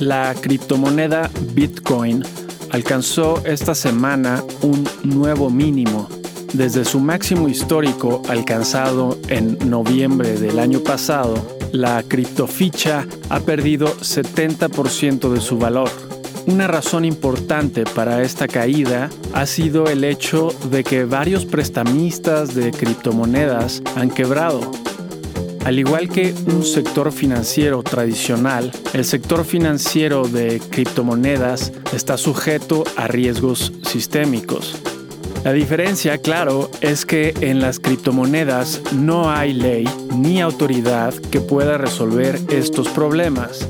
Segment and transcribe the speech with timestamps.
[0.00, 2.24] La criptomoneda Bitcoin
[2.70, 6.08] alcanzó esta semana un nuevo mínimo
[6.52, 11.34] desde su máximo histórico alcanzado en noviembre del año pasado.
[11.72, 15.90] La criptoficha ha perdido 70% de su valor.
[16.46, 22.70] Una razón importante para esta caída ha sido el hecho de que varios prestamistas de
[22.72, 24.60] criptomonedas han quebrado
[25.64, 33.08] al igual que un sector financiero tradicional, el sector financiero de criptomonedas está sujeto a
[33.08, 34.76] riesgos sistémicos.
[35.42, 41.78] La diferencia, claro, es que en las criptomonedas no hay ley ni autoridad que pueda
[41.78, 43.66] resolver estos problemas.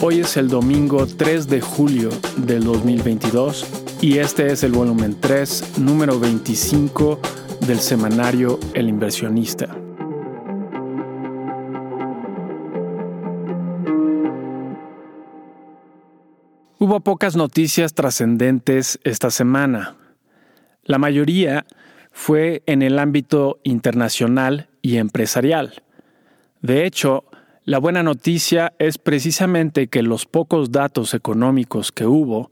[0.00, 3.66] Hoy es el domingo 3 de julio del 2022
[4.00, 7.20] y este es el volumen 3, número 25
[7.66, 9.81] del semanario El inversionista.
[16.82, 19.94] Hubo pocas noticias trascendentes esta semana.
[20.82, 21.64] La mayoría
[22.10, 25.80] fue en el ámbito internacional y empresarial.
[26.60, 27.22] De hecho,
[27.64, 32.50] la buena noticia es precisamente que los pocos datos económicos que hubo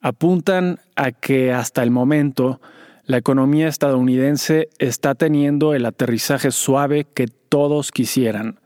[0.00, 2.60] apuntan a que hasta el momento
[3.04, 8.58] la economía estadounidense está teniendo el aterrizaje suave que todos quisieran.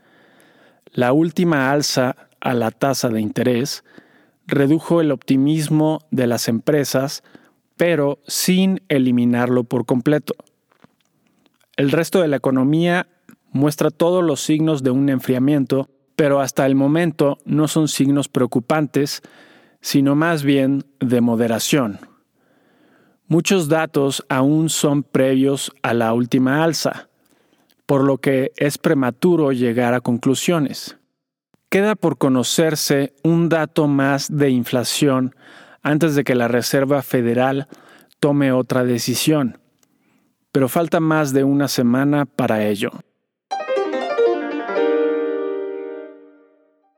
[0.93, 3.85] La última alza a la tasa de interés
[4.47, 7.23] redujo el optimismo de las empresas,
[7.77, 10.35] pero sin eliminarlo por completo.
[11.77, 13.09] El resto de la economía
[13.51, 19.23] muestra todos los signos de un enfriamiento, pero hasta el momento no son signos preocupantes,
[19.81, 21.99] sino más bien de moderación.
[23.27, 27.09] Muchos datos aún son previos a la última alza,
[27.87, 30.97] por lo que es prematuro llegar a conclusiones.
[31.75, 35.35] Queda por conocerse un dato más de inflación
[35.83, 37.67] antes de que la Reserva Federal
[38.21, 39.59] tome otra decisión,
[40.53, 42.93] pero falta más de una semana para ello.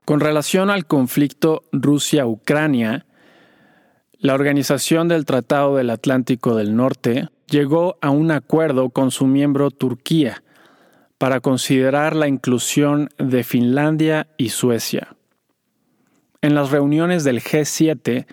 [0.04, 3.06] Con relación al conflicto Rusia-Ucrania,
[4.18, 9.70] la Organización del Tratado del Atlántico del Norte llegó a un acuerdo con su miembro
[9.70, 10.42] Turquía
[11.18, 15.16] para considerar la inclusión de Finlandia y Suecia.
[16.42, 18.26] En las reuniones del G7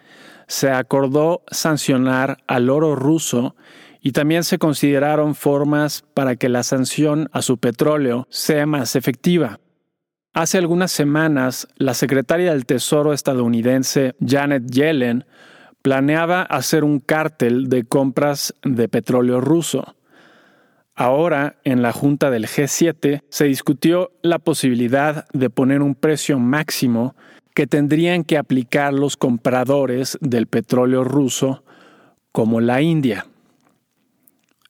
[0.47, 3.55] se acordó sancionar al oro ruso
[4.01, 9.59] y también se consideraron formas para que la sanción a su petróleo sea más efectiva.
[10.33, 15.25] Hace algunas semanas, la secretaria del Tesoro estadounidense Janet Yellen
[15.81, 19.95] planeaba hacer un cártel de compras de petróleo ruso.
[20.95, 27.15] Ahora, en la Junta del G7, se discutió la posibilidad de poner un precio máximo
[27.55, 31.63] que tendrían que aplicar los compradores del petróleo ruso,
[32.31, 33.25] como la India.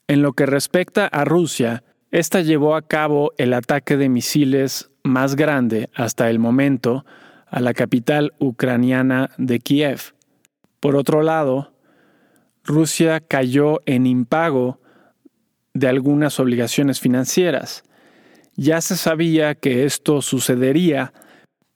[0.06, 5.36] En lo que respecta a Rusia, esta llevó a cabo el ataque de misiles más
[5.36, 7.04] grande hasta el momento
[7.46, 10.14] a la capital ucraniana de Kiev.
[10.80, 11.72] Por otro lado,
[12.64, 14.80] Rusia cayó en impago
[15.74, 17.82] de algunas obligaciones financieras.
[18.56, 21.12] Ya se sabía que esto sucedería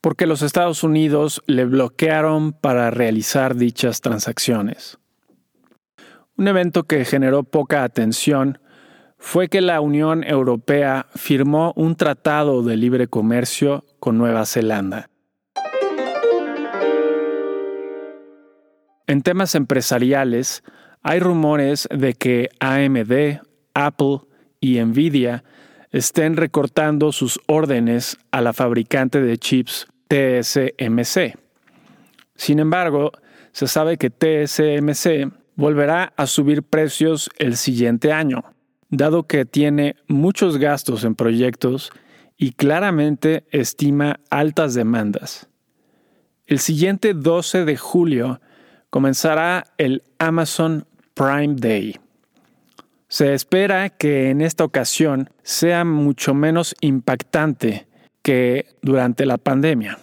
[0.00, 4.98] porque los Estados Unidos le bloquearon para realizar dichas transacciones.
[6.36, 8.60] Un evento que generó poca atención
[9.18, 15.10] fue que la Unión Europea firmó un tratado de libre comercio con Nueva Zelanda.
[19.08, 20.62] En temas empresariales,
[21.02, 23.40] hay rumores de que AMD
[23.86, 24.20] Apple
[24.60, 25.44] y Nvidia
[25.90, 31.38] estén recortando sus órdenes a la fabricante de chips TSMC.
[32.34, 33.12] Sin embargo,
[33.52, 38.44] se sabe que TSMC volverá a subir precios el siguiente año,
[38.90, 41.90] dado que tiene muchos gastos en proyectos
[42.36, 45.48] y claramente estima altas demandas.
[46.46, 48.40] El siguiente 12 de julio
[48.90, 51.96] comenzará el Amazon Prime Day.
[53.08, 57.88] Se espera que en esta ocasión sea mucho menos impactante
[58.22, 59.98] que durante la pandemia.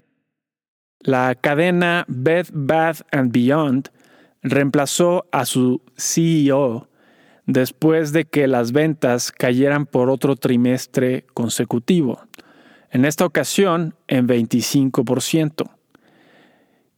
[1.01, 3.89] La cadena Bed Bath⁇ Beyond
[4.41, 6.89] reemplazó a su CEO
[7.45, 12.21] después de que las ventas cayeran por otro trimestre consecutivo,
[12.89, 15.69] en esta ocasión en 25%.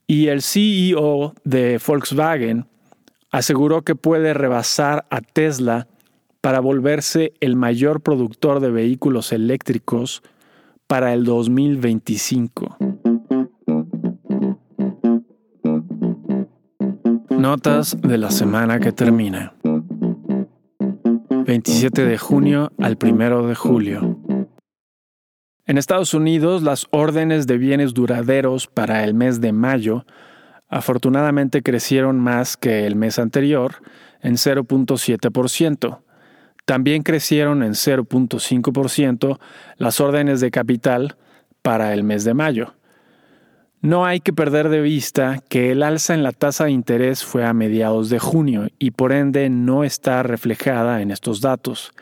[0.07, 2.65] Y el CEO de Volkswagen
[3.30, 5.88] aseguró que puede rebasar a Tesla
[6.48, 10.24] para volverse el mayor productor de vehículos eléctricos
[10.88, 12.78] para el 2025.
[17.32, 19.56] Notas de la semana que termina.
[21.46, 24.18] 27 de junio al 1 de julio.
[25.66, 30.06] En Estados Unidos, las órdenes de bienes duraderos para el mes de mayo
[30.70, 33.76] afortunadamente crecieron más que el mes anterior,
[34.22, 36.06] en 0.7%.
[36.68, 39.40] También crecieron en 0.5%
[39.78, 41.16] las órdenes de capital
[41.62, 42.74] para el mes de mayo.
[43.80, 47.46] No hay que perder de vista que el alza en la tasa de interés fue
[47.46, 51.94] a mediados de junio y por ende no está reflejada en estos datos.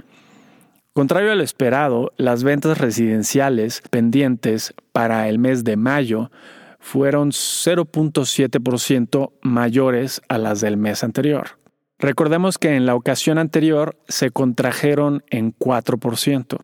[0.94, 6.32] Contrario a lo esperado, las ventas residenciales pendientes para el mes de mayo
[6.80, 11.50] fueron 0.7% mayores a las del mes anterior.
[11.98, 16.58] Recordemos que en la ocasión anterior se contrajeron en 4%.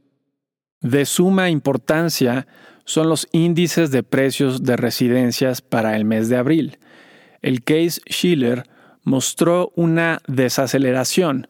[0.82, 2.48] De suma importancia
[2.86, 6.80] son los índices de precios de residencias para el mes de abril.
[7.42, 8.68] El case Schiller
[9.04, 11.48] mostró una desaceleración,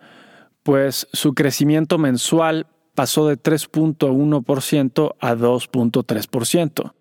[0.64, 6.94] pues su crecimiento mensual pasó de 3.1% a 2.3%.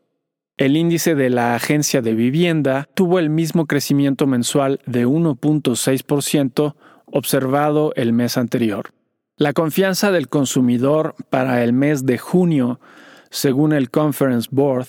[0.60, 6.74] El índice de la agencia de vivienda tuvo el mismo crecimiento mensual de 1.6%
[7.06, 8.92] observado el mes anterior.
[9.38, 12.78] La confianza del consumidor para el mes de junio,
[13.30, 14.86] según el Conference Board,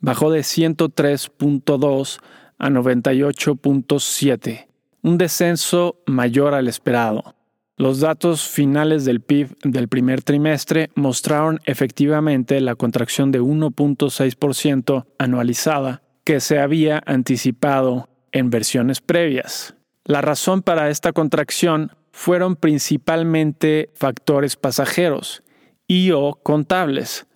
[0.00, 2.18] bajó de 103.2
[2.58, 4.66] a 98.7,
[5.02, 7.36] un descenso mayor al esperado.
[7.76, 16.02] Los datos finales del PIB del primer trimestre mostraron efectivamente la contracción de 1.6% anualizada
[16.22, 19.74] que se había anticipado en versiones previas.
[20.04, 25.42] La razón para esta contracción fueron principalmente factores pasajeros
[25.88, 27.26] y o contables.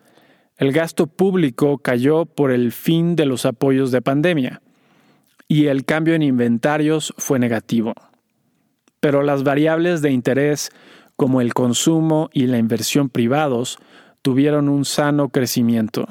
[0.57, 4.63] El gasto público cayó por el fin de los apoyos de pandemia
[5.49, 7.93] y el cambio en inventarios fue negativo
[9.01, 10.71] pero las variables de interés
[11.17, 13.79] como el consumo y la inversión privados
[14.23, 16.07] tuvieron un sano crecimiento.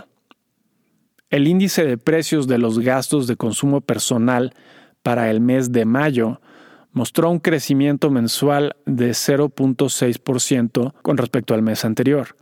[1.30, 4.54] El índice de precios de los gastos de consumo personal
[5.04, 6.42] para el mes de mayo
[6.92, 12.36] mostró un crecimiento mensual de 0.6% con respecto al mes anterior,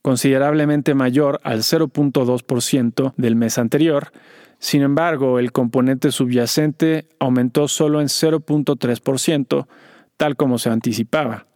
[0.00, 4.12] considerablemente mayor al 0.2% del mes anterior.
[4.58, 9.66] Sin embargo, el componente subyacente aumentó solo en 0.3%,
[10.16, 11.46] tal como se anticipaba.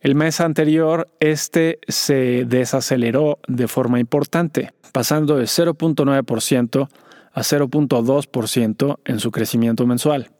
[0.00, 6.88] El mes anterior, este se desaceleró de forma importante, pasando de 0.9%
[7.32, 10.30] a 0.2% en su crecimiento mensual.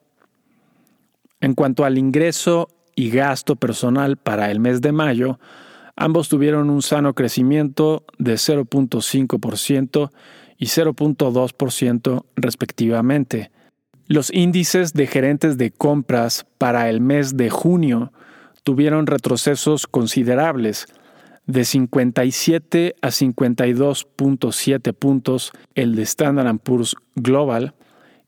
[1.41, 5.39] En cuanto al ingreso y gasto personal para el mes de mayo,
[5.97, 10.11] ambos tuvieron un sano crecimiento de 0.5%
[10.63, 13.51] y 0.2% respectivamente,
[14.07, 18.13] los índices de gerentes de compras para el mes de junio
[18.63, 20.87] tuvieron retrocesos considerables,
[21.49, 27.75] de 57 a 52.7 puntos el de Standard Poor's Global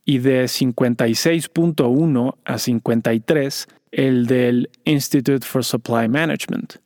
[0.04, 6.78] y de 56.1 a 53 el del Institute for Supply Management.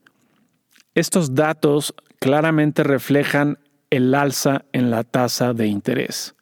[0.94, 3.56] Estos datos claramente reflejan
[3.90, 6.34] el alza en la tasa de interés.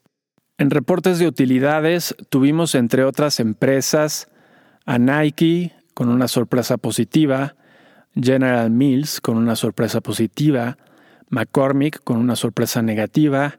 [0.59, 4.29] En reportes de utilidades tuvimos entre otras empresas
[4.87, 7.57] a Nike con una sorpresa positiva,
[8.15, 10.79] General Mills con una sorpresa positiva,
[11.29, 13.59] McCormick con una sorpresa negativa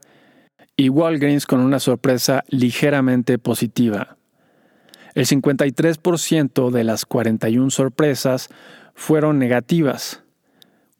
[0.75, 4.17] y Walgreens con una sorpresa ligeramente positiva.
[5.15, 8.49] El 53% de las 41 sorpresas
[8.93, 10.23] fueron negativas.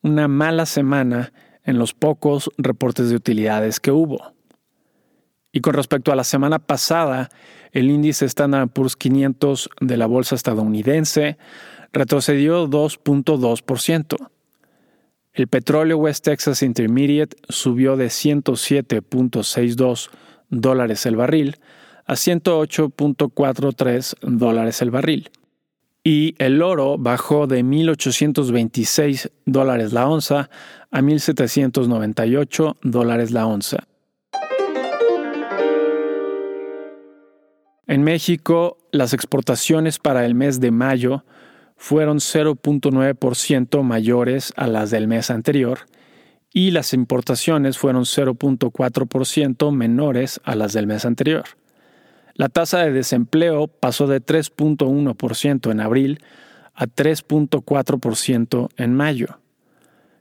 [0.02, 1.32] Una mala semana
[1.68, 4.34] en los pocos reportes de utilidades que hubo.
[5.52, 7.30] Y con respecto a la semana pasada,
[7.72, 11.38] el índice Standard Poor's 500 de la bolsa estadounidense
[11.94, 14.18] retrocedió 2.2%.
[15.34, 20.10] El petróleo West Texas Intermediate subió de 107.62
[20.50, 21.58] dólares el barril
[22.06, 25.30] a 108.43 dólares el barril.
[26.10, 30.50] Y el oro bajó de 1.826 dólares la onza
[30.90, 33.80] a 1.798 dólares la onza.
[37.88, 41.26] En México, las exportaciones para el mes de mayo
[41.76, 45.80] fueron 0.9% mayores a las del mes anterior
[46.54, 51.44] y las importaciones fueron 0.4% menores a las del mes anterior.
[52.38, 56.20] La tasa de desempleo pasó de 3.1% en abril
[56.76, 59.40] a 3.4% en mayo.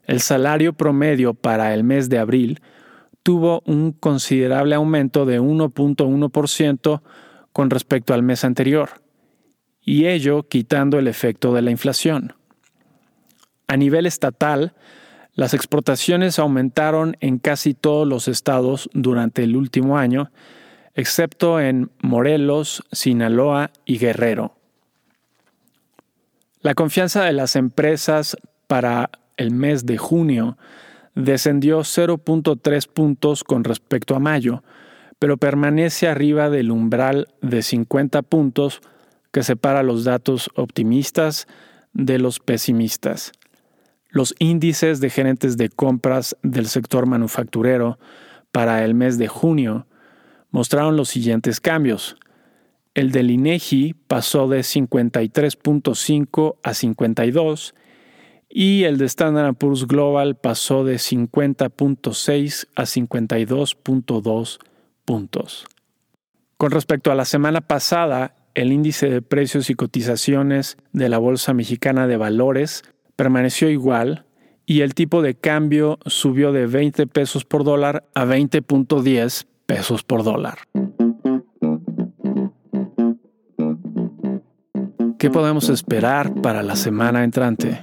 [0.04, 2.62] El salario promedio para el mes de abril
[3.22, 7.02] tuvo un considerable aumento de 1.1%
[7.52, 9.02] con respecto al mes anterior
[9.82, 12.32] y ello quitando el efecto de la inflación.
[13.68, 14.74] A nivel estatal,
[15.34, 20.30] las exportaciones aumentaron en casi todos los estados durante el último año,
[20.96, 24.56] excepto en Morelos, Sinaloa y Guerrero.
[26.62, 28.36] La confianza de las empresas
[28.66, 30.56] para el mes de junio
[31.14, 34.64] descendió 0.3 puntos con respecto a mayo,
[35.18, 38.80] pero permanece arriba del umbral de 50 puntos
[39.32, 41.46] que separa los datos optimistas
[41.92, 43.32] de los pesimistas.
[44.08, 47.98] Los índices de gerentes de compras del sector manufacturero
[48.50, 49.86] para el mes de junio
[50.56, 52.16] mostraron los siguientes cambios.
[52.94, 57.74] El del INEGI pasó de 53.5 a 52
[58.48, 64.58] y el de Standard Poor's Global pasó de 50.6 a 52.2
[65.04, 65.66] puntos.
[66.56, 71.52] Con respecto a la semana pasada, el índice de precios y cotizaciones de la Bolsa
[71.52, 72.82] Mexicana de Valores
[73.14, 74.24] permaneció igual
[74.64, 80.22] y el tipo de cambio subió de 20 pesos por dólar a 20.10 pesos por
[80.22, 80.58] dólar.
[85.18, 87.82] ¿Qué podemos esperar para la semana entrante?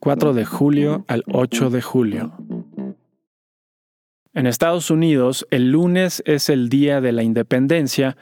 [0.00, 2.32] 4 de julio al 8 de julio.
[4.32, 8.16] En Estados Unidos, el lunes es el día de la independencia,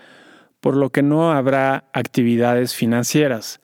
[0.61, 3.61] por lo que no habrá actividades financieras.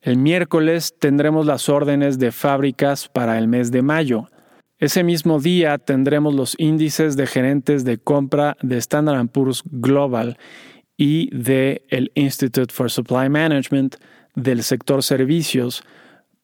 [0.00, 4.28] El miércoles tendremos las órdenes de fábricas para el mes de mayo.
[4.78, 10.36] Ese mismo día tendremos los índices de gerentes de compra de Standard Poor's Global
[10.98, 13.96] y de el Institute for Supply Management
[14.34, 15.82] del sector servicios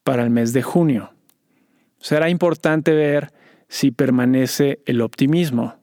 [0.03, 1.13] para el mes de junio.
[1.99, 3.31] Será importante ver
[3.67, 5.75] si permanece el optimismo.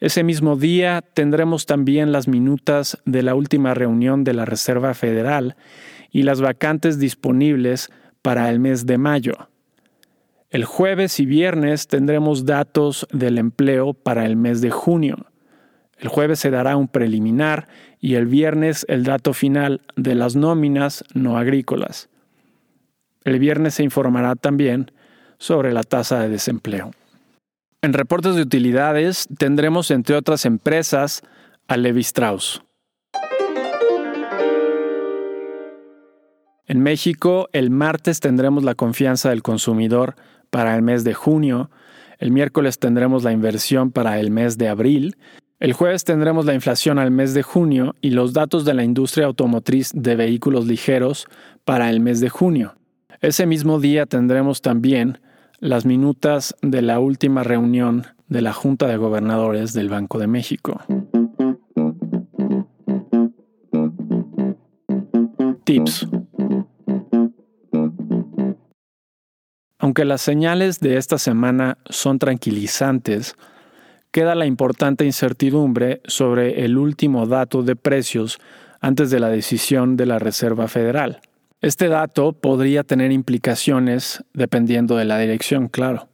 [0.00, 5.54] Ese mismo día tendremos también las minutas de la última reunión de la Reserva Federal
[6.10, 7.90] y las vacantes disponibles
[8.22, 9.50] para el mes de mayo.
[10.50, 15.26] El jueves y viernes tendremos datos del empleo para el mes de junio.
[15.98, 17.68] El jueves se dará un preliminar
[18.00, 22.08] y el viernes el dato final de las nóminas no agrícolas.
[23.24, 24.90] El viernes se informará también
[25.36, 26.92] sobre la tasa de desempleo.
[27.82, 31.20] En reportes de utilidades tendremos, entre otras empresas,
[31.66, 32.62] a Levi Strauss.
[36.66, 40.16] En México, el martes tendremos la confianza del consumidor
[40.50, 41.70] para el mes de junio,
[42.18, 45.16] el miércoles tendremos la inversión para el mes de abril,
[45.60, 49.26] el jueves tendremos la inflación al mes de junio y los datos de la industria
[49.26, 51.26] automotriz de vehículos ligeros
[51.64, 52.76] para el mes de junio.
[53.20, 55.18] Ese mismo día tendremos también
[55.58, 60.80] las minutas de la última reunión de la Junta de Gobernadores del Banco de México.
[65.64, 66.06] Tips.
[69.88, 73.36] Aunque las señales de esta semana son tranquilizantes,
[74.10, 78.38] queda la importante incertidumbre sobre el último dato de precios
[78.82, 81.22] antes de la decisión de la Reserva Federal.
[81.62, 86.10] Este dato podría tener implicaciones dependiendo de la dirección, claro.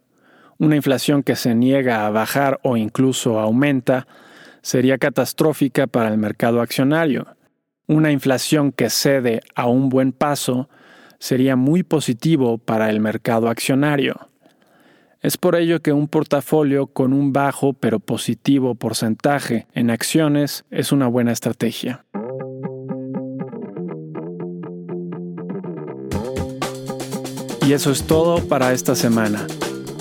[0.58, 4.06] Una inflación que se niega a bajar o incluso aumenta
[4.62, 7.26] sería catastrófica para el mercado accionario.
[7.88, 10.68] Una inflación que cede a un buen paso
[11.24, 14.28] sería muy positivo para el mercado accionario.
[15.22, 20.92] Es por ello que un portafolio con un bajo pero positivo porcentaje en acciones es
[20.92, 22.04] una buena estrategia.
[27.66, 29.46] Y eso es todo para esta semana.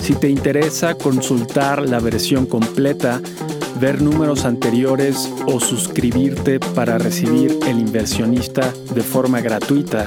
[0.00, 3.22] Si te interesa consultar la versión completa,
[3.80, 10.06] ver números anteriores o suscribirte para recibir El inversionista de forma gratuita,